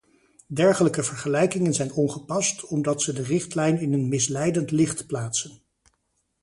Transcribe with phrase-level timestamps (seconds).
[0.47, 5.61] Dergelijke vergelijkingen zijn ongepast, omdat ze de richtlijn in een misleidend licht plaatsen.